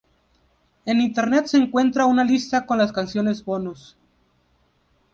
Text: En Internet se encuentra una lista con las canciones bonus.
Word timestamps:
En 0.85 0.99
Internet 0.99 1.45
se 1.45 1.57
encuentra 1.57 2.07
una 2.07 2.23
lista 2.23 2.65
con 2.65 2.79
las 2.79 2.91
canciones 2.91 3.45
bonus. 3.45 3.95